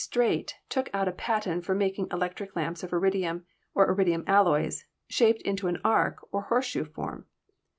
Staite 0.03 0.55
took 0.67 0.89
out 0.95 1.07
a 1.07 1.11
patent 1.11 1.63
for 1.63 1.75
making 1.75 2.07
electric 2.09 2.55
lamps 2.55 2.81
of 2.81 2.91
iridium, 2.91 3.45
or 3.75 3.87
iridium 3.87 4.23
alloys, 4.25 4.83
shaped 5.07 5.43
into 5.43 5.67
an 5.67 5.79
arch 5.83 6.15
or 6.31 6.41
horseshoe 6.41 6.85
form. 6.85 7.27